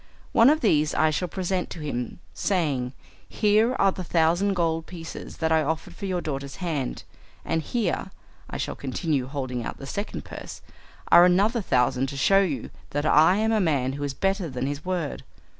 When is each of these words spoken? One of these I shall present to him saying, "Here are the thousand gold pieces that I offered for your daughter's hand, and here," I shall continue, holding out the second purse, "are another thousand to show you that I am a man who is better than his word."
One 0.31 0.49
of 0.49 0.61
these 0.61 0.95
I 0.95 1.11
shall 1.11 1.27
present 1.27 1.69
to 1.69 1.79
him 1.79 2.17
saying, 2.33 2.93
"Here 3.29 3.75
are 3.75 3.91
the 3.91 4.03
thousand 4.03 4.55
gold 4.55 4.87
pieces 4.87 5.37
that 5.37 5.51
I 5.51 5.61
offered 5.61 5.93
for 5.93 6.07
your 6.07 6.21
daughter's 6.21 6.55
hand, 6.55 7.03
and 7.45 7.61
here," 7.61 8.09
I 8.49 8.57
shall 8.57 8.73
continue, 8.73 9.27
holding 9.27 9.63
out 9.63 9.77
the 9.77 9.85
second 9.85 10.25
purse, 10.25 10.63
"are 11.11 11.23
another 11.23 11.61
thousand 11.61 12.07
to 12.09 12.17
show 12.17 12.41
you 12.41 12.71
that 12.89 13.05
I 13.05 13.35
am 13.35 13.51
a 13.51 13.61
man 13.61 13.93
who 13.93 14.03
is 14.03 14.15
better 14.15 14.49
than 14.49 14.65
his 14.65 14.83
word." 14.83 15.23